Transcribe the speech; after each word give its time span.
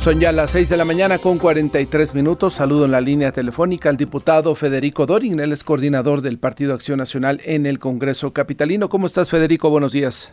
Son 0.00 0.18
ya 0.18 0.32
las 0.32 0.52
6 0.52 0.70
de 0.70 0.78
la 0.78 0.86
mañana 0.86 1.18
con 1.18 1.38
43 1.38 2.14
minutos. 2.14 2.54
Saludo 2.54 2.86
en 2.86 2.90
la 2.90 3.02
línea 3.02 3.32
telefónica 3.32 3.90
al 3.90 3.98
diputado 3.98 4.54
Federico 4.54 5.04
Dorin, 5.04 5.38
él 5.40 5.52
es 5.52 5.62
coordinador 5.62 6.22
del 6.22 6.38
Partido 6.38 6.72
Acción 6.72 6.96
Nacional 6.96 7.42
en 7.44 7.66
el 7.66 7.78
Congreso 7.78 8.32
Capitalino. 8.32 8.88
¿Cómo 8.88 9.06
estás, 9.06 9.30
Federico? 9.30 9.68
Buenos 9.68 9.92
días. 9.92 10.32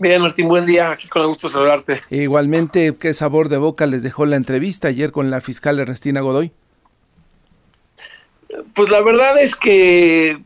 Bien, 0.00 0.20
Martín, 0.20 0.48
buen 0.48 0.66
día. 0.66 0.90
Aquí 0.90 1.06
con 1.06 1.22
el 1.22 1.28
gusto 1.28 1.48
saludarte. 1.48 2.02
Igualmente, 2.10 2.96
¿qué 2.98 3.14
sabor 3.14 3.48
de 3.48 3.58
boca 3.58 3.86
les 3.86 4.02
dejó 4.02 4.26
la 4.26 4.34
entrevista 4.34 4.88
ayer 4.88 5.12
con 5.12 5.30
la 5.30 5.40
fiscal 5.40 5.78
Ernestina 5.78 6.20
Godoy? 6.20 6.50
Pues 8.74 8.90
la 8.90 9.02
verdad 9.02 9.38
es 9.40 9.54
que 9.54 10.36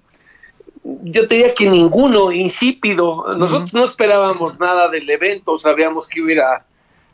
yo 0.85 1.25
diría 1.25 1.55
que 1.55 1.71
ninguno, 1.71 2.31
insípido. 2.31 3.25
Nosotros 3.39 3.73
no 3.73 3.85
esperábamos 3.85 4.61
nada 4.61 4.91
del 4.91 5.09
evento, 5.09 5.57
sabíamos 5.57 6.07
que 6.07 6.21
hubiera 6.21 6.67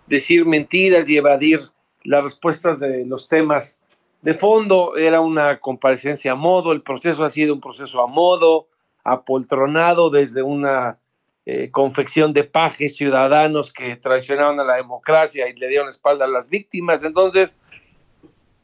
decir 0.09 0.47
mentiras 0.47 1.09
y 1.09 1.17
evadir 1.17 1.71
las 2.05 2.23
respuestas 2.23 2.79
de 2.80 3.05
los 3.05 3.29
temas 3.29 3.80
de 4.23 4.35
fondo. 4.35 4.97
Era 4.97 5.21
una 5.21 5.59
comparecencia 5.61 6.33
a 6.33 6.37
modo, 6.37 6.73
el 6.73 6.83
proceso 6.83 7.25
ha 7.25 7.29
sido 7.29 7.55
un 7.55 7.61
proceso 7.61 8.03
a 8.03 8.07
modo, 8.07 8.69
apoltronado 9.05 10.11
desde 10.11 10.43
una 10.43 10.99
eh, 11.47 11.71
confección 11.71 12.33
de 12.33 12.45
pajes 12.45 12.97
ciudadanos 12.97 13.73
que 13.73 13.97
traicionaron 13.97 14.61
a 14.61 14.65
la 14.65 14.77
democracia 14.77 15.49
y 15.49 15.55
le 15.55 15.69
dieron 15.69 15.89
espalda 15.89 16.27
a 16.27 16.29
las 16.29 16.49
víctimas. 16.49 17.02
Entonces, 17.02 17.57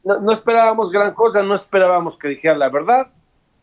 no, 0.03 0.31
esperábamos 0.31 0.91
gran 0.91 1.13
cosa, 1.13 1.41
no 1.41 1.55
esperábamos 1.55 2.15
que 2.15 2.27
dijera 2.27 2.55
la 2.55 2.69
verdad. 2.69 3.07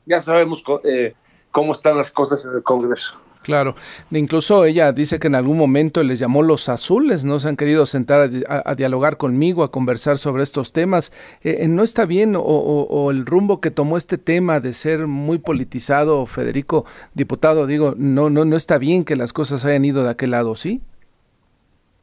Ya 0.07 0.21
sabemos 0.21 0.65
eh, 0.83 1.15
cómo 1.53 1.73
están 1.73 1.97
las 1.97 2.11
cosas 2.11 2.45
en 2.45 2.57
el 2.57 2.65
Congreso. 2.65 3.13
Claro, 3.43 3.75
incluso 4.13 4.65
ella 4.65 4.93
dice 4.93 5.19
que 5.19 5.27
en 5.27 5.35
algún 5.35 5.59
momento 5.59 6.03
les 6.03 6.21
llamó 6.21 6.43
los 6.43 6.69
azules, 6.69 7.25
no 7.25 7.41
se 7.41 7.49
han 7.49 7.57
querido 7.57 7.87
sentar 7.87 8.31
a, 8.49 8.75
dialogar 8.77 9.17
conmigo, 9.17 9.65
a 9.65 9.73
conversar 9.73 10.17
sobre 10.19 10.45
estos 10.45 10.73
temas. 10.73 11.13
Eh, 11.43 11.59
eh, 11.61 11.69
¿No 11.69 11.83
está 11.83 12.05
bien 12.05 12.35
o, 12.37 13.11
el 13.11 13.27
rumbo 13.27 13.61
que 13.61 13.73
tomó 13.73 13.97
este 13.97 14.17
tema 14.17 14.61
de 14.61 14.73
ser 14.73 15.09
muy 15.09 15.39
politizado, 15.39 16.25
Federico, 16.27 16.87
diputado, 17.15 17.67
digo, 17.67 17.95
no, 17.97 18.31
no, 18.31 18.45
no 18.45 18.57
está 18.57 18.79
bien 18.79 19.05
que 19.05 19.17
las 19.17 19.33
cosas 19.33 19.65
hayan 19.65 19.85
ido 19.85 20.05
de 20.05 20.11
aquel 20.11 20.31
lado, 20.31 20.55
¿sí? 20.55 20.81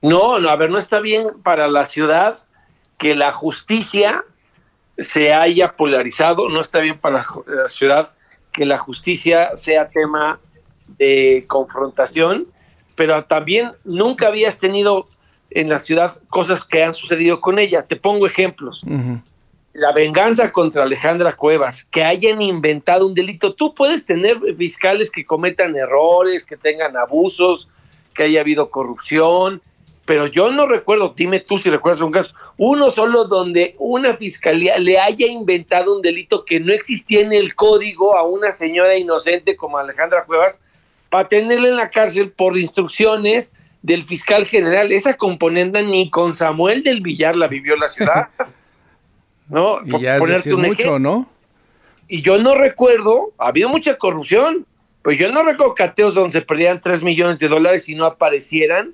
No, 0.01 0.39
no, 0.39 0.49
a 0.49 0.55
ver, 0.55 0.69
no 0.69 0.77
está 0.77 0.99
bien 0.99 1.29
para 1.43 1.67
la 1.67 1.85
ciudad 1.85 2.39
que 2.97 3.15
la 3.15 3.31
justicia 3.31 4.23
se 4.97 5.33
haya 5.33 5.77
polarizado, 5.77 6.49
no 6.49 6.59
está 6.59 6.79
bien 6.79 6.99
para 6.99 7.25
la 7.47 7.69
ciudad 7.69 8.11
que 8.51 8.65
la 8.65 8.77
justicia 8.77 9.55
sea 9.55 9.89
tema 9.89 10.39
de 10.97 11.45
confrontación, 11.47 12.47
pero 12.95 13.23
también 13.25 13.71
nunca 13.83 14.27
habías 14.27 14.57
tenido 14.57 15.07
en 15.51 15.69
la 15.69 15.79
ciudad 15.79 16.17
cosas 16.29 16.61
que 16.61 16.83
han 16.83 16.93
sucedido 16.93 17.41
con 17.41 17.59
ella. 17.59 17.83
Te 17.83 17.95
pongo 17.95 18.25
ejemplos. 18.25 18.83
La 19.73 19.91
venganza 19.93 20.51
contra 20.51 20.83
Alejandra 20.83 21.35
Cuevas, 21.35 21.85
que 21.85 22.03
hayan 22.03 22.41
inventado 22.41 23.05
un 23.05 23.13
delito. 23.13 23.53
Tú 23.53 23.73
puedes 23.73 24.05
tener 24.05 24.37
fiscales 24.57 25.09
que 25.09 25.23
cometan 25.25 25.75
errores, 25.75 26.43
que 26.43 26.57
tengan 26.57 26.97
abusos, 26.97 27.69
que 28.13 28.23
haya 28.23 28.41
habido 28.41 28.69
corrupción, 28.69 29.61
pero 30.09 30.25
yo 30.25 30.51
no 30.51 30.65
recuerdo, 30.65 31.13
dime 31.15 31.39
tú 31.39 31.59
si 31.59 31.69
recuerdas 31.69 32.01
un 32.01 32.11
caso, 32.11 32.33
uno 32.57 32.89
solo 32.89 33.25
donde 33.25 33.75
una 33.77 34.15
fiscalía 34.15 34.79
le 34.79 34.99
haya 34.99 35.27
inventado 35.27 35.95
un 35.95 36.01
delito 36.01 36.45
que 36.45 36.59
no 36.59 36.73
existía 36.73 37.21
en 37.21 37.31
el 37.31 37.53
código 37.53 38.17
a 38.17 38.23
una 38.27 38.51
señora 38.51 38.95
inocente 38.95 39.55
como 39.55 39.77
Alejandra 39.77 40.25
Cuevas 40.25 40.59
para 41.09 41.27
tenerla 41.27 41.67
en 41.67 41.75
la 41.75 41.89
cárcel 41.89 42.31
por 42.31 42.57
instrucciones 42.57 43.53
del 43.81 44.03
fiscal 44.03 44.45
general. 44.45 44.91
Esa 44.91 45.15
componente 45.15 45.83
ni 45.83 46.09
con 46.09 46.35
Samuel 46.35 46.83
del 46.83 47.01
Villar 47.01 47.35
la 47.35 47.47
vivió 47.47 47.75
la 47.75 47.89
ciudad. 47.89 48.29
¿No? 49.49 49.79
Y 49.83 49.99
ya 50.01 50.17
es 50.17 50.47
mucho, 50.47 50.99
¿no? 50.99 51.27
Y 52.07 52.21
yo 52.21 52.41
no 52.41 52.55
recuerdo, 52.55 53.31
ha 53.37 53.47
habido 53.47 53.69
mucha 53.69 53.97
corrupción, 53.97 54.65
pues 55.01 55.17
yo 55.17 55.31
no 55.31 55.43
recuerdo 55.43 55.75
cateos 55.75 56.15
donde 56.15 56.31
se 56.31 56.41
perdían 56.41 56.79
3 56.79 57.01
millones 57.01 57.39
de 57.39 57.47
dólares 57.47 57.87
y 57.89 57.95
no 57.95 58.05
aparecieran, 58.05 58.93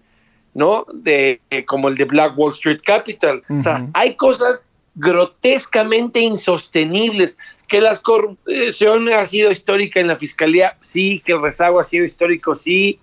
¿no? 0.54 0.86
De, 0.94 1.42
eh, 1.50 1.66
como 1.66 1.88
el 1.90 1.96
de 1.96 2.06
Black 2.06 2.38
Wall 2.38 2.52
Street 2.52 2.80
Capital. 2.86 3.42
O 3.50 3.62
sea, 3.62 3.88
hay 3.94 4.16
cosas 4.16 4.70
grotescamente 4.96 6.20
insostenibles 6.22 7.38
que 7.68 7.82
la 7.82 7.96
corrupción 7.98 9.10
ha 9.10 9.26
sido 9.26 9.52
histórica 9.52 10.00
en 10.00 10.08
la 10.08 10.16
fiscalía, 10.16 10.78
sí, 10.82 11.22
que 11.26 11.34
el 11.34 11.42
rezago 11.42 11.80
ha 11.80 11.84
sido 11.84 12.06
histórico, 12.06 12.56
sí, 12.56 13.00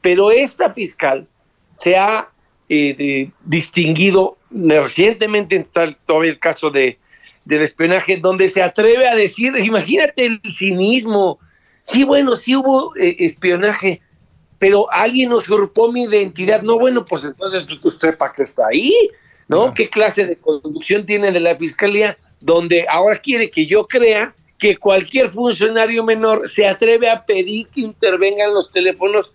pero 0.00 0.30
esta 0.30 0.72
fiscal 0.72 1.26
se 1.70 1.96
ha 1.96 2.28
eh, 2.68 3.30
distinguido 3.44 4.38
recientemente, 4.50 5.56
está 5.56 5.92
todavía 5.92 6.30
el 6.30 6.38
caso 6.38 6.70
de, 6.70 6.98
del 7.44 7.62
espionaje, 7.62 8.16
donde 8.16 8.48
se 8.48 8.62
atreve 8.62 9.06
a 9.06 9.14
decir, 9.14 9.56
imagínate 9.56 10.26
el 10.26 10.40
cinismo, 10.50 11.38
sí, 11.82 12.04
bueno, 12.04 12.36
sí 12.36 12.56
hubo 12.56 12.94
eh, 12.96 13.16
espionaje, 13.18 14.00
pero 14.58 14.90
alguien 14.90 15.32
usurpó 15.32 15.90
mi 15.90 16.04
identidad, 16.04 16.62
no, 16.62 16.78
bueno, 16.78 17.04
pues 17.04 17.24
entonces 17.24 17.64
pues, 17.64 17.84
usted 17.84 18.16
para 18.16 18.32
qué 18.32 18.42
está 18.44 18.68
ahí, 18.68 18.92
¿no? 19.48 19.74
¿Qué 19.74 19.90
clase 19.90 20.24
de 20.24 20.36
conducción 20.36 21.04
tiene 21.04 21.32
de 21.32 21.40
la 21.40 21.56
fiscalía? 21.56 22.16
Donde 22.44 22.84
ahora 22.90 23.16
quiere 23.16 23.50
que 23.50 23.66
yo 23.66 23.88
crea 23.88 24.34
que 24.58 24.76
cualquier 24.76 25.30
funcionario 25.30 26.04
menor 26.04 26.48
se 26.50 26.66
atreve 26.66 27.08
a 27.08 27.24
pedir 27.24 27.68
que 27.68 27.80
intervengan 27.80 28.52
los 28.52 28.70
teléfonos 28.70 29.32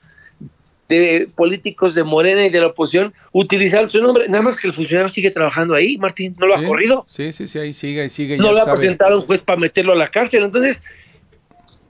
de 0.87 1.27
políticos 1.35 1.95
de 1.95 2.03
Morena 2.03 2.45
y 2.45 2.49
de 2.49 2.59
la 2.59 2.67
oposición 2.67 3.13
utilizando 3.31 3.89
su 3.89 3.99
nombre, 3.99 4.27
nada 4.27 4.43
más 4.43 4.57
que 4.57 4.67
el 4.67 4.73
funcionario 4.73 5.09
sigue 5.09 5.31
trabajando 5.31 5.73
ahí, 5.73 5.97
Martín, 5.97 6.35
no 6.39 6.47
lo 6.47 6.55
ha 6.55 6.63
corrido. 6.63 7.03
Sí, 7.07 7.31
sí, 7.31 7.47
sí, 7.47 7.57
ahí 7.57 7.73
sigue, 7.73 8.01
ahí 8.01 8.09
sigue. 8.09 8.37
No 8.37 8.51
lo 8.51 8.61
ha 8.61 8.65
presentado 8.65 9.19
un 9.19 9.25
juez 9.25 9.41
para 9.41 9.59
meterlo 9.59 9.93
a 9.93 9.95
la 9.95 10.09
cárcel, 10.09 10.43
entonces, 10.43 10.83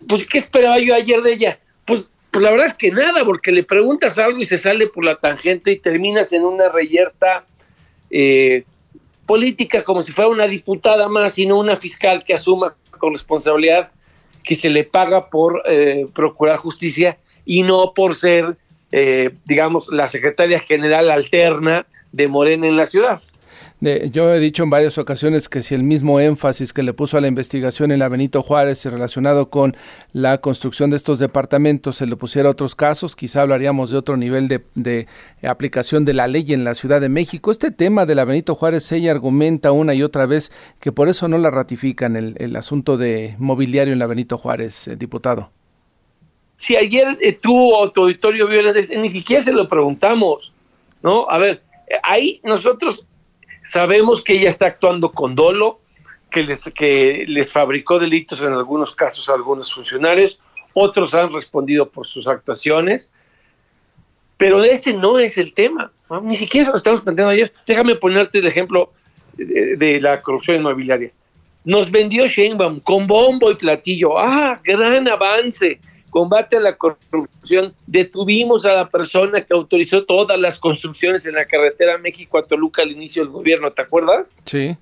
pues, 0.08 0.26
¿qué 0.26 0.38
esperaba 0.38 0.80
yo 0.80 0.96
ayer 0.96 1.22
de 1.22 1.34
ella? 1.34 1.60
Pues, 1.86 2.10
pues 2.32 2.44
la 2.44 2.52
verdad 2.52 2.66
es 2.66 2.74
que 2.74 2.92
nada, 2.92 3.26
porque 3.26 3.52
le 3.52 3.64
preguntas 3.64 4.18
algo 4.20 4.40
y 4.40 4.46
se 4.46 4.58
sale 4.58 4.88
por 4.88 5.04
la 5.04 5.16
tangente 5.16 5.72
y 5.72 5.80
terminas 5.80 6.32
en 6.32 6.44
una 6.44 6.70
reyerta 6.70 7.46
eh, 8.10 8.64
política 9.30 9.84
como 9.84 10.02
si 10.02 10.12
fuera 10.12 10.32
una 10.32 10.48
diputada 10.48 11.08
más 11.08 11.38
y 11.38 11.46
no 11.46 11.60
una 11.60 11.76
fiscal 11.76 12.24
que 12.24 12.34
asuma 12.34 12.76
con 12.98 13.14
responsabilidad 13.14 13.92
que 14.44 14.56
se 14.56 14.72
le 14.72 14.84
paga 14.84 15.30
por 15.30 15.62
eh, 15.68 16.08
procurar 16.16 16.58
justicia 16.58 17.20
y 17.46 17.62
no 17.62 17.94
por 17.94 18.16
ser, 18.16 18.58
eh, 18.92 19.30
digamos, 19.46 19.90
la 19.90 20.08
secretaria 20.08 20.60
general 20.60 21.12
alterna 21.12 21.86
de 22.12 22.28
Morena 22.28 22.66
en 22.66 22.76
la 22.76 22.88
ciudad 22.88 23.22
yo 23.82 24.34
he 24.34 24.40
dicho 24.42 24.64
en 24.64 24.70
varias 24.70 24.98
ocasiones 24.98 25.48
que 25.48 25.62
si 25.62 25.74
el 25.74 25.84
mismo 25.84 26.20
énfasis 26.20 26.74
que 26.74 26.84
le 26.84 26.92
puso 26.92 27.18
a 27.18 27.22
la 27.22 27.28
investigación 27.30 27.92
en 27.92 28.00
la 28.00 28.10
Benito 28.10 28.44
Juárez 28.44 28.84
relacionado 28.86 29.50
con 29.50 29.78
la 30.12 30.40
construcción 30.40 30.90
de 30.90 30.98
estos 30.98 31.18
departamentos 31.18 31.96
se 31.96 32.06
le 32.06 32.18
pusiera 32.18 32.50
a 32.50 32.52
otros 32.52 32.76
casos, 32.76 33.16
quizá 33.16 33.42
hablaríamos 33.42 33.90
de 33.90 33.98
otro 33.98 34.18
nivel 34.18 34.50
de, 34.50 35.08
aplicación 35.44 36.04
de 36.04 36.14
la 36.14 36.28
ley 36.28 36.52
en 36.52 36.66
la 36.66 36.76
Ciudad 36.76 37.00
de 37.00 37.08
México. 37.08 37.52
Este 37.52 37.72
tema 37.72 38.06
de 38.06 38.16
la 38.16 38.26
Benito 38.26 38.54
Juárez, 38.54 38.92
ella 38.92 39.12
argumenta 39.12 39.72
una 39.72 39.94
y 39.94 40.04
otra 40.04 40.26
vez 40.26 40.52
que 40.82 40.92
por 40.92 41.08
eso 41.08 41.30
no 41.30 41.38
la 41.38 41.50
ratifican 41.50 42.18
el, 42.18 42.56
asunto 42.58 42.98
de 42.98 43.36
mobiliario 43.38 43.94
en 43.94 44.00
la 44.00 44.08
Benito 44.08 44.38
Juárez, 44.38 44.90
eh, 44.90 44.98
diputado. 44.98 45.52
Si 46.58 46.76
ayer 46.76 47.18
eh, 47.22 47.32
tu 47.32 47.74
auditorio 47.74 48.50
ni 48.98 49.10
siquiera 49.10 49.42
se 49.42 49.54
lo 49.54 49.70
preguntamos, 49.70 50.52
¿no? 51.02 51.26
A 51.30 51.38
ver, 51.38 51.64
eh, 51.88 51.96
ahí 52.04 52.42
nosotros 52.44 53.06
Sabemos 53.70 54.24
que 54.24 54.34
ella 54.34 54.50
está 54.50 54.66
actuando 54.66 55.12
con 55.12 55.36
dolo, 55.36 55.78
que 56.32 56.42
les, 56.42 56.64
que 56.74 57.24
les 57.28 57.52
fabricó 57.52 58.00
delitos 58.00 58.42
en 58.42 58.52
algunos 58.52 58.96
casos 58.96 59.30
a 59.30 59.34
algunos 59.34 59.72
funcionarios, 59.72 60.40
otros 60.74 61.14
han 61.14 61.32
respondido 61.32 61.88
por 61.88 62.08
sus 62.08 62.28
actuaciones, 62.28 63.12
pero 64.38 64.64
ese 64.64 64.92
no 64.94 65.20
es 65.20 65.38
el 65.38 65.54
tema, 65.54 65.92
ni 66.24 66.36
siquiera 66.36 66.72
lo 66.72 66.78
estamos 66.78 67.02
planteando 67.02 67.32
ayer. 67.32 67.54
Déjame 67.68 67.94
ponerte 67.94 68.40
el 68.40 68.48
ejemplo 68.48 68.92
de, 69.34 69.78
de 69.78 70.02
la 70.02 70.20
corrupción 70.24 70.58
inmobiliaria. 70.58 71.12
Nos 71.64 71.92
vendió 71.92 72.26
Sheinbaum 72.26 72.80
con 72.80 73.06
bombo 73.06 73.52
y 73.52 73.54
platillo, 73.54 74.18
ah, 74.18 74.60
gran 74.64 75.08
avance, 75.08 75.80
combate 76.10 76.58
a 76.58 76.60
la 76.60 76.76
corrupción, 76.76 77.74
detuvimos 77.88 78.66
a 78.66 78.74
la 78.74 78.90
persona 78.90 79.42
que 79.42 79.54
autorizó 79.54 80.06
todas 80.06 80.40
las 80.40 80.60
construcciones 80.60 81.26
en 81.26 81.36
la 81.36 81.46
carretera 81.46 81.98
México 81.98 82.38
a 82.38 82.46
Toluca 82.46 82.82
al 82.82 82.92
inicio 82.92 83.24
del 83.24 83.32
gobierno, 83.32 83.72
¿te 83.72 83.82
acuerdas? 83.82 84.36
Sí. 84.46 84.76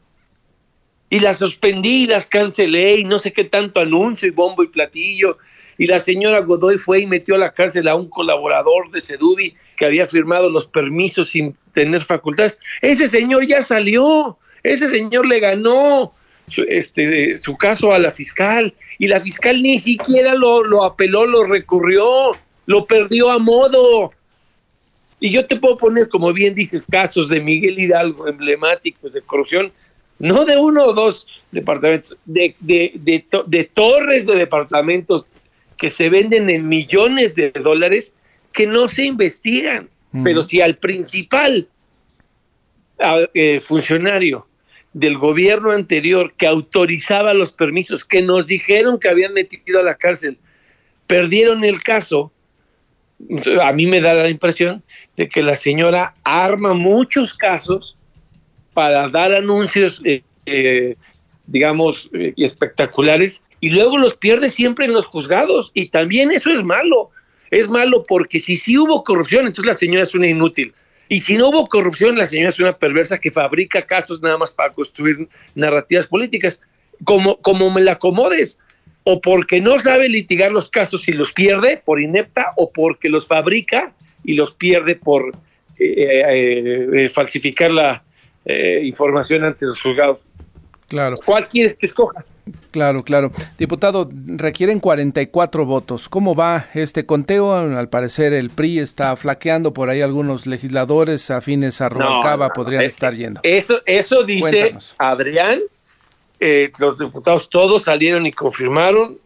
Y 1.09 1.19
las 1.19 1.39
suspendí, 1.39 2.05
las 2.05 2.27
cancelé 2.27 2.95
y 2.95 3.03
no 3.03 3.19
sé 3.19 3.31
qué 3.31 3.45
tanto 3.45 3.79
anuncio 3.79 4.27
y 4.27 4.31
bombo 4.31 4.63
y 4.63 4.67
platillo. 4.67 5.37
Y 5.77 5.87
la 5.87 5.99
señora 5.99 6.39
Godoy 6.41 6.79
fue 6.79 7.01
y 7.01 7.07
metió 7.07 7.35
a 7.35 7.37
la 7.37 7.53
cárcel 7.53 7.87
a 7.87 7.95
un 7.95 8.09
colaborador 8.09 8.89
de 8.91 8.99
Sedubi 8.99 9.55
que 9.75 9.85
había 9.85 10.07
firmado 10.07 10.49
los 10.49 10.65
permisos 10.65 11.29
sin 11.29 11.55
tener 11.73 12.01
facultades. 12.01 12.57
Ese 12.81 13.07
señor 13.07 13.45
ya 13.45 13.61
salió, 13.61 14.37
ese 14.63 14.89
señor 14.89 15.27
le 15.27 15.39
ganó, 15.39 16.13
su, 16.47 16.63
este, 16.63 17.37
su 17.37 17.57
caso 17.57 17.93
a 17.93 17.99
la 17.99 18.11
fiscal 18.11 18.73
y 18.97 19.07
la 19.07 19.19
fiscal 19.19 19.61
ni 19.61 19.79
siquiera 19.79 20.33
lo, 20.35 20.63
lo 20.63 20.83
apeló, 20.83 21.25
lo 21.25 21.43
recurrió, 21.43 22.31
lo 22.65 22.85
perdió 22.85 23.29
a 23.29 23.39
modo. 23.39 24.11
Y 25.19 25.31
yo 25.31 25.45
te 25.45 25.55
puedo 25.55 25.77
poner, 25.77 26.07
como 26.09 26.31
bien 26.31 26.55
dices, 26.55 26.85
casos 26.89 27.29
de 27.29 27.41
Miguel 27.41 27.79
Hidalgo 27.79 28.27
emblemáticos 28.27 29.13
de 29.13 29.21
corrupción, 29.21 29.71
no 30.19 30.45
de 30.45 30.57
uno 30.57 30.85
o 30.85 30.93
dos 30.93 31.27
departamentos, 31.51 32.17
de, 32.25 32.55
de, 32.59 32.91
de, 33.47 33.63
torres 33.65 34.25
de 34.25 34.35
departamentos 34.35 35.25
que 35.77 35.91
se 35.91 36.09
venden 36.09 36.49
en 36.49 36.67
millones 36.67 37.35
de 37.35 37.51
dólares 37.51 38.13
que 38.53 38.67
no 38.67 38.87
se 38.87 39.03
investigan. 39.03 39.89
Pero 40.23 40.41
si 40.41 40.61
al 40.61 40.77
principal 40.77 41.67
eh, 43.33 43.59
funcionario 43.59 44.47
del 44.93 45.17
gobierno 45.17 45.71
anterior 45.71 46.33
que 46.37 46.47
autorizaba 46.47 47.33
los 47.33 47.51
permisos, 47.51 48.03
que 48.03 48.21
nos 48.21 48.47
dijeron 48.47 48.99
que 48.99 49.09
habían 49.09 49.33
metido 49.33 49.79
a 49.79 49.83
la 49.83 49.95
cárcel, 49.95 50.37
perdieron 51.05 51.63
el 51.63 51.81
caso, 51.83 52.31
a 53.61 53.73
mí 53.73 53.85
me 53.87 54.01
da 54.01 54.13
la 54.13 54.29
impresión 54.29 54.83
de 55.15 55.27
que 55.27 55.41
la 55.41 55.55
señora 55.55 56.13
arma 56.23 56.73
muchos 56.73 57.33
casos 57.33 57.97
para 58.73 59.09
dar 59.09 59.33
anuncios, 59.33 60.01
eh, 60.05 60.21
eh, 60.45 60.95
digamos, 61.47 62.09
eh, 62.13 62.33
espectaculares 62.37 63.41
y 63.59 63.69
luego 63.69 63.97
los 63.97 64.15
pierde 64.15 64.49
siempre 64.49 64.85
en 64.85 64.93
los 64.93 65.05
juzgados. 65.05 65.71
Y 65.73 65.87
también 65.87 66.31
eso 66.31 66.51
es 66.51 66.63
malo. 66.63 67.09
Es 67.49 67.69
malo 67.69 68.03
porque 68.07 68.39
si 68.39 68.55
sí 68.55 68.77
hubo 68.77 69.03
corrupción, 69.03 69.47
entonces 69.47 69.65
la 69.65 69.73
señora 69.73 70.03
es 70.03 70.13
una 70.13 70.27
inútil. 70.27 70.73
Y 71.09 71.21
si 71.21 71.37
no 71.37 71.49
hubo 71.49 71.67
corrupción, 71.67 72.17
la 72.17 72.27
señora 72.27 72.49
es 72.49 72.59
una 72.59 72.77
perversa 72.77 73.19
que 73.19 73.31
fabrica 73.31 73.81
casos 73.85 74.21
nada 74.21 74.37
más 74.37 74.51
para 74.51 74.73
construir 74.73 75.27
narrativas 75.55 76.07
políticas. 76.07 76.61
Como, 77.03 77.39
como 77.41 77.69
me 77.69 77.81
la 77.81 77.93
acomodes 77.93 78.57
o 79.09 79.21
porque 79.21 79.61
no 79.61 79.79
sabe 79.79 80.09
litigar 80.09 80.51
los 80.51 80.69
casos 80.69 81.07
y 81.07 81.13
los 81.13 81.31
pierde 81.31 81.81
por 81.83 82.01
inepta, 82.01 82.51
o 82.57 82.73
porque 82.73 83.07
los 83.07 83.25
fabrica 83.25 83.93
y 84.25 84.33
los 84.35 84.51
pierde 84.51 84.95
por 84.95 85.33
eh, 85.79 85.93
eh, 85.97 86.87
eh, 86.93 87.09
falsificar 87.09 87.71
la 87.71 88.03
información 88.83 89.45
ante 89.45 89.65
los 89.65 89.81
juzgados. 89.81 90.25
Claro. 90.87 91.19
¿Cuál 91.23 91.47
quieres 91.47 91.75
que 91.75 91.85
escoja? 91.85 92.23
Claro, 92.71 93.03
claro. 93.03 93.31
Diputado, 93.57 94.09
requieren 94.25 94.79
44 94.79 95.65
votos. 95.65 96.07
¿Cómo 96.07 96.33
va 96.33 96.67
este 96.73 97.05
conteo? 97.05 97.53
Al 97.53 97.89
parecer 97.89 98.31
el 98.33 98.49
PRI 98.49 98.79
está 98.79 99.15
flaqueando 99.15 99.73
por 99.73 99.89
ahí 99.89 100.01
algunos 100.01 100.47
legisladores 100.47 101.29
afines 101.29 101.81
a 101.81 101.89
Rubalcaba 101.89 102.49
podrían 102.49 102.83
estar 102.83 103.13
yendo. 103.13 103.41
Eso, 103.43 103.79
eso 103.85 104.23
dice 104.23 104.75
Adrián 104.97 105.61
eh, 106.39 106.71
los 106.79 106.99
diputados 106.99 107.49
todos 107.49 107.83
salieron 107.83 108.25
y 108.25 108.31
confirmaron. 108.31 109.17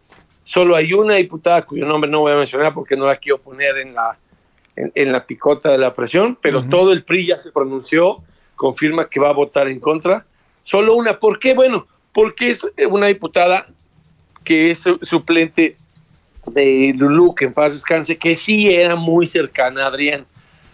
Solo 0.44 0.76
hay 0.76 0.94
una 0.94 1.16
diputada 1.16 1.62
cuyo 1.64 1.86
nombre 1.86 2.10
no 2.10 2.22
voy 2.22 2.34
a 2.34 2.36
mencionar 2.36 2.74
porque 2.74 2.96
no 2.96 3.06
la 3.06 3.18
quiero 3.18 3.38
poner 3.40 3.78
en 3.78 3.94
la, 3.94 4.18
en, 4.76 5.12
la 5.12 5.26
picota 5.26 5.70
de 5.70 5.78
la 5.78 5.94
presión, 5.94 6.38
pero 6.42 6.64
todo 6.64 6.92
el 6.94 7.04
PRI 7.04 7.28
ya 7.28 7.38
se 7.38 7.52
pronunció, 7.52 8.24
confirma 8.56 9.08
que 9.08 9.20
va 9.20 9.30
a 9.30 9.34
votar 9.34 9.68
en 9.68 9.80
contra. 9.80 10.26
Solo 10.64 10.96
una. 10.96 11.20
¿Por 11.20 11.40
qué? 11.40 11.54
Bueno, 11.54 11.88
porque 12.14 12.52
es 12.52 12.68
una 12.90 13.08
diputada 13.08 13.66
que 14.44 14.72
es 14.72 14.84
suplente 15.02 15.78
de 16.48 16.94
Lulú, 16.98 17.36
que 17.36 17.46
en 17.46 17.54
paz 17.54 17.74
descanse, 17.74 18.18
que 18.18 18.36
sí 18.36 18.74
era 18.74 18.96
muy 18.96 19.28
cercana 19.28 19.84
a 19.84 19.88
Adrián. 19.88 20.26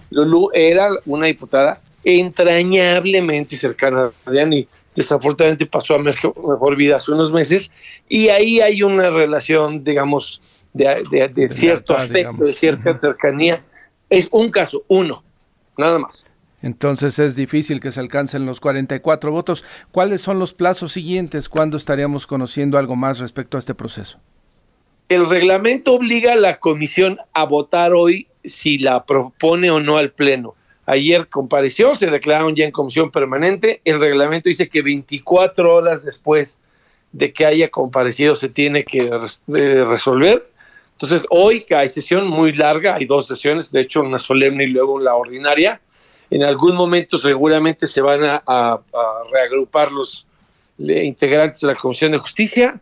Lulú 0.09 0.49
era 0.53 0.89
una 1.05 1.27
diputada 1.27 1.81
entrañablemente 2.03 3.57
cercana 3.57 4.03
a 4.03 4.11
Adrián 4.29 4.53
y 4.53 4.67
desafortunadamente 4.95 5.65
pasó 5.65 5.95
a 5.95 5.99
mejor, 5.99 6.75
vida 6.75 6.95
hace 6.95 7.11
unos 7.11 7.31
meses, 7.31 7.71
y 8.09 8.29
ahí 8.29 8.59
hay 8.61 8.81
una 8.81 9.11
relación, 9.11 9.83
digamos, 9.83 10.63
de, 10.73 11.49
cierto 11.51 11.95
afecto, 11.95 12.43
de 12.43 12.51
cierta 12.51 12.97
cercanía. 12.97 13.63
Es 14.09 14.27
un 14.31 14.49
caso, 14.49 14.83
uno, 14.87 15.23
nada 15.77 15.99
más. 15.99 16.25
Entonces 16.61 17.19
es 17.19 17.35
difícil 17.35 17.79
que 17.79 17.91
se 17.91 17.99
alcancen 17.99 18.45
los 18.45 18.59
44 18.59 19.31
votos. 19.31 19.63
¿Cuáles 19.91 20.21
son 20.21 20.39
los 20.39 20.53
plazos 20.53 20.93
siguientes? 20.93 21.49
¿Cuándo 21.49 21.77
estaríamos 21.77 22.25
conociendo 22.25 22.77
algo 22.77 22.95
más 22.95 23.19
respecto 23.19 23.57
a 23.57 23.59
este 23.59 23.75
proceso? 23.75 24.19
El 25.09 25.29
reglamento 25.29 25.93
obliga 25.93 26.33
a 26.33 26.37
la 26.37 26.59
comisión 26.59 27.17
a 27.33 27.45
votar 27.45 27.93
hoy 27.93 28.27
si 28.43 28.77
la 28.77 29.05
propone 29.05 29.71
o 29.71 29.79
no 29.79 29.97
al 29.97 30.11
Pleno. 30.11 30.55
Ayer 30.85 31.27
compareció, 31.27 31.95
se 31.95 32.07
declararon 32.07 32.55
ya 32.55 32.65
en 32.65 32.71
comisión 32.71 33.11
permanente. 33.11 33.81
El 33.85 33.99
reglamento 33.99 34.49
dice 34.49 34.69
que 34.69 34.81
24 34.81 35.73
horas 35.73 36.03
después 36.03 36.57
de 37.11 37.31
que 37.33 37.45
haya 37.45 37.69
comparecido 37.69 38.35
se 38.35 38.49
tiene 38.49 38.83
que 38.83 39.09
eh, 39.09 39.83
resolver. 39.85 40.49
Entonces, 40.93 41.25
hoy 41.29 41.63
que 41.63 41.75
hay 41.75 41.89
sesión 41.89 42.27
muy 42.27 42.53
larga, 42.53 42.95
hay 42.95 43.05
dos 43.05 43.27
sesiones, 43.27 43.71
de 43.71 43.81
hecho 43.81 44.01
una 44.01 44.17
solemne 44.17 44.63
y 44.63 44.67
luego 44.67 44.99
la 44.99 45.15
ordinaria. 45.15 45.79
En 46.29 46.43
algún 46.43 46.75
momento 46.75 47.17
seguramente 47.17 47.87
se 47.87 48.01
van 48.01 48.21
a 48.23 48.79
reagrupar 49.31 49.91
los 49.91 50.27
integrantes 50.77 51.61
de 51.61 51.67
la 51.67 51.75
Comisión 51.75 52.11
de 52.11 52.17
Justicia, 52.17 52.79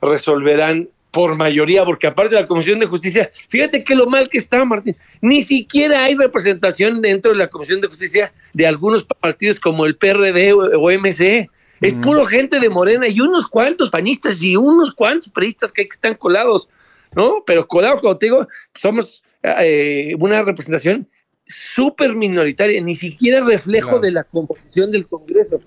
resolverán 0.00 0.88
por 1.10 1.36
mayoría, 1.36 1.84
porque 1.84 2.06
aparte 2.06 2.34
de 2.34 2.42
la 2.42 2.46
Comisión 2.46 2.78
de 2.78 2.86
Justicia, 2.86 3.30
fíjate 3.48 3.82
que 3.82 3.94
lo 3.94 4.06
mal 4.06 4.28
que 4.28 4.38
está, 4.38 4.64
Martín, 4.64 4.94
ni 5.20 5.42
siquiera 5.42 6.04
hay 6.04 6.14
representación 6.14 7.00
dentro 7.00 7.32
de 7.32 7.38
la 7.38 7.48
Comisión 7.48 7.80
de 7.80 7.88
Justicia 7.88 8.32
de 8.52 8.66
algunos 8.66 9.04
partidos 9.04 9.58
como 9.58 9.86
el 9.86 9.96
PRD 9.96 10.52
o, 10.52 10.90
MC. 10.90 11.48
Es 11.80 11.94
puro 11.94 12.26
gente 12.26 12.58
de 12.58 12.68
Morena 12.68 13.06
y 13.06 13.20
unos 13.20 13.46
cuantos 13.46 13.88
panistas 13.90 14.42
y 14.42 14.56
unos 14.56 14.92
cuantos 14.92 15.28
periodistas 15.28 15.72
que 15.72 15.82
están 15.82 16.14
colados, 16.14 16.68
¿no? 17.14 17.42
Pero 17.46 17.68
colados, 17.68 18.00
como 18.00 18.16
te 18.16 18.26
digo, 18.26 18.48
somos 18.74 19.22
eh, 19.44 20.12
una 20.18 20.42
representación 20.42 21.08
súper 21.48 22.14
minoritaria, 22.14 22.80
ni 22.80 22.94
siquiera 22.94 23.44
reflejo 23.44 23.98
de 23.98 24.12
la 24.12 24.24
composición 24.24 24.90
del 24.90 25.06
Congreso. 25.06 25.60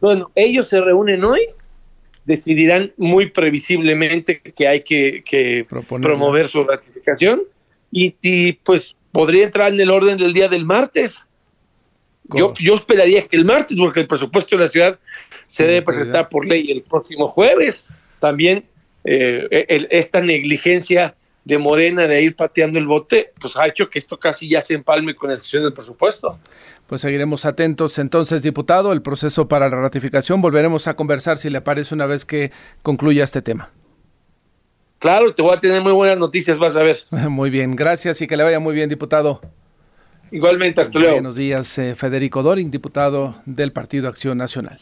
Bueno, 0.00 0.30
ellos 0.34 0.68
se 0.68 0.80
reúnen 0.80 1.24
hoy 1.24 1.40
decidirán 2.24 2.92
muy 2.96 3.30
previsiblemente 3.30 4.40
que 4.40 4.66
hay 4.66 4.80
que, 4.82 5.66
promover 5.68 6.48
su 6.48 6.64
ratificación 6.64 7.42
y, 7.90 8.52
pues 8.64 8.96
podría 9.12 9.44
entrar 9.44 9.72
en 9.72 9.80
el 9.80 9.90
orden 9.90 10.18
del 10.18 10.32
día 10.32 10.48
del 10.48 10.64
martes. 10.64 11.22
Yo, 12.24 12.54
yo 12.58 12.74
esperaría 12.74 13.26
que 13.28 13.36
el 13.36 13.44
martes, 13.44 13.76
porque 13.76 14.00
el 14.00 14.06
presupuesto 14.06 14.56
de 14.56 14.62
la 14.62 14.68
ciudad 14.68 14.98
se 15.46 15.66
debe 15.66 15.82
presentar 15.82 16.28
por 16.28 16.46
ley 16.48 16.70
el 16.70 16.82
próximo 16.82 17.28
jueves. 17.28 17.86
También 18.18 18.64
eh, 19.04 19.86
esta 19.90 20.20
negligencia 20.20 21.14
de 21.44 21.58
Morena 21.58 22.06
de 22.06 22.22
ir 22.22 22.36
pateando 22.36 22.78
el 22.78 22.86
bote, 22.86 23.32
pues 23.40 23.56
ha 23.56 23.66
hecho 23.66 23.90
que 23.90 23.98
esto 23.98 24.18
casi 24.18 24.48
ya 24.48 24.62
se 24.62 24.74
empalme 24.74 25.14
con 25.14 25.28
la 25.28 25.34
discusión 25.34 25.62
del 25.62 25.72
presupuesto. 25.72 26.38
Pues 26.86 27.00
seguiremos 27.00 27.44
atentos. 27.44 27.98
Entonces, 27.98 28.42
diputado, 28.42 28.92
el 28.92 29.02
proceso 29.02 29.48
para 29.48 29.68
la 29.68 29.76
ratificación, 29.76 30.40
volveremos 30.40 30.86
a 30.86 30.94
conversar 30.94 31.38
si 31.38 31.50
le 31.50 31.60
parece 31.60 31.94
una 31.94 32.06
vez 32.06 32.24
que 32.24 32.50
concluya 32.82 33.24
este 33.24 33.42
tema. 33.42 33.70
Claro, 34.98 35.34
te 35.34 35.42
voy 35.42 35.54
a 35.54 35.60
tener 35.60 35.82
muy 35.82 35.92
buenas 35.92 36.16
noticias, 36.16 36.58
vas 36.58 36.76
a 36.76 36.82
ver. 36.82 36.98
Muy 37.28 37.50
bien, 37.50 37.76
gracias 37.76 38.22
y 38.22 38.26
que 38.26 38.38
le 38.38 38.42
vaya 38.42 38.58
muy 38.58 38.74
bien, 38.74 38.88
diputado. 38.88 39.42
Igualmente, 40.30 40.80
hasta 40.80 40.98
luego. 40.98 41.16
Buenos 41.16 41.36
días, 41.36 41.76
eh, 41.76 41.94
Federico 41.94 42.42
Doring, 42.42 42.70
diputado 42.70 43.34
del 43.44 43.70
Partido 43.70 44.08
Acción 44.08 44.38
Nacional. 44.38 44.78